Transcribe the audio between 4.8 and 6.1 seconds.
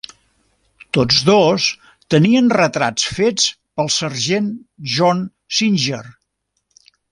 John Singer.